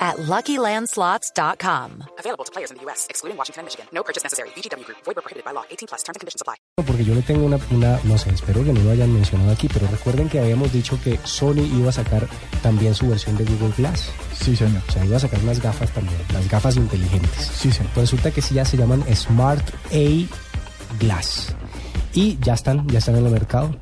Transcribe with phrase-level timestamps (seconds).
[0.00, 2.04] at LuckyLandSlots.com.
[2.18, 3.86] Available to players in the U.S., excluding Washington and Michigan.
[3.92, 4.48] No purchase necessary.
[4.56, 4.98] VGW Group.
[5.04, 5.64] Void where prohibited by law.
[5.70, 6.02] 18 plus.
[6.02, 6.56] Terms and conditions apply.
[6.76, 9.68] Porque yo le tengo una, una, no sé, espero que no lo hayan mencionado aquí,
[9.68, 12.26] pero recuerden que habíamos dicho que Sony iba a sacar
[12.62, 14.10] también su versión de Google Glass.
[14.32, 14.82] Sí, señor.
[14.88, 17.50] O sea, iba a sacar unas gafas también, las gafas inteligentes.
[17.54, 17.92] Sí, señor.
[17.92, 21.54] Pues resulta que sí ya se llaman Smart A Glass.
[22.14, 23.74] Y ya están, ya están en el mercado.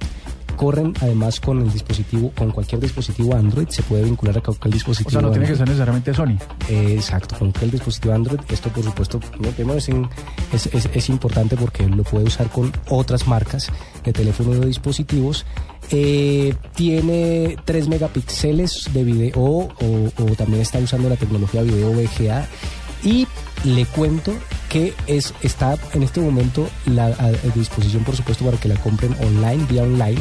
[0.59, 5.09] Corren además con el dispositivo, con cualquier dispositivo Android, se puede vincular a cualquier dispositivo.
[5.09, 6.37] O sea, no tiene que ser necesariamente Sony.
[6.69, 8.41] Eh, exacto, con cualquier dispositivo Android.
[8.51, 9.21] Esto, por supuesto,
[9.65, 10.09] no, es, en-
[10.53, 13.71] es, es- es importante porque lo puede usar con otras marcas
[14.05, 15.47] de teléfono o de dispositivos.
[15.91, 19.69] Eh, tiene 3 megapíxeles de video o,
[20.19, 22.47] o también está usando la tecnología video VGA.
[23.05, 23.29] Y
[23.65, 24.33] le cuento
[24.69, 28.77] que es, está en este momento la, a, a disposición, por supuesto, para que la
[28.77, 30.19] compren online, vía online.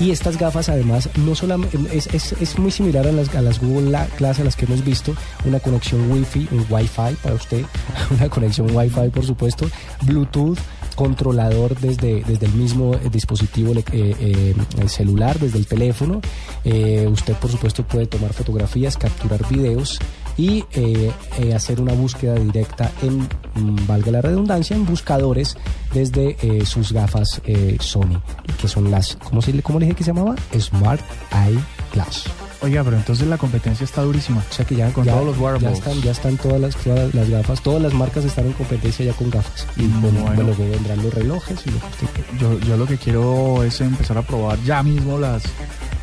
[0.00, 3.58] Y estas gafas además no solamente es, es, es muy similar a las, a las
[3.60, 5.12] Google La- Glass a las que hemos visto,
[5.44, 7.64] una conexión Wi-Fi, un Wi-Fi para usted,
[8.16, 9.68] una conexión Wi-Fi por supuesto,
[10.02, 10.58] Bluetooth,
[10.94, 16.20] controlador desde, desde el mismo eh, dispositivo eh, eh, el celular, desde el teléfono.
[16.64, 19.98] Eh, usted por supuesto puede tomar fotografías, capturar videos
[20.38, 25.56] y eh, eh, hacer una búsqueda directa en, mm, valga la redundancia, en buscadores
[25.92, 28.22] desde eh, sus gafas eh, Sony,
[28.60, 30.36] que son las, ¿cómo, se, ¿cómo le dije que se llamaba?
[30.58, 31.58] Smart Eye
[31.92, 32.24] Glass.
[32.60, 34.42] Oiga, pero entonces la competencia está durísima.
[34.50, 35.70] O sea que ya, Con ya- todos los wearables.
[35.74, 39.04] ya están, ya están todas las, todas las gafas, todas las marcas están en competencia
[39.04, 39.64] ya con gafas.
[39.76, 40.42] Y Mm, bueno, bueno.
[40.42, 42.24] luego vendrán los relojes y lo que usted.
[42.40, 45.44] Yo, yo lo que quiero es empezar a probar ya mismo las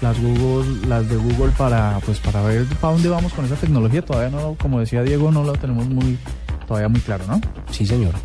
[0.01, 4.03] las Google, las de Google para pues para ver para dónde vamos con esa tecnología.
[4.03, 6.17] Todavía no, como decía Diego, no lo tenemos muy
[6.67, 7.39] todavía muy claro, ¿no?
[7.71, 8.15] Sí, señor.